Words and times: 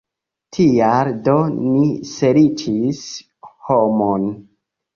Tial 0.55 1.11
do 1.27 1.35
ni 1.59 1.83
serĉis 2.13 3.05
homon. 3.69 4.29